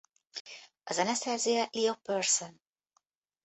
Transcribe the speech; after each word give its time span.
A 0.83 0.93
zeneszerzője 0.93 1.69
Leo 1.71 1.95
Pearson. 1.95 2.61